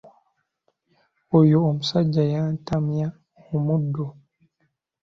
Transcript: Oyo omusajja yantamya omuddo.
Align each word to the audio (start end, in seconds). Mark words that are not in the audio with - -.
Oyo 1.37 1.57
omusajja 1.69 2.23
yantamya 2.33 3.07
omuddo. 3.55 4.07